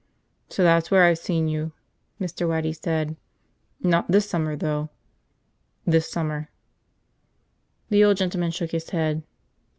[0.49, 1.73] "So that's where I've seen you,"
[2.19, 2.49] Mr.
[2.49, 3.15] Waddy said.
[3.81, 4.89] "Not this summer, though."
[5.85, 6.49] "This summer."
[7.89, 9.21] The old gentleman shook his head.